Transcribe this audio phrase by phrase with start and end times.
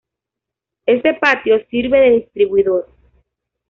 [0.87, 2.89] Este patio sirve de distribuidor.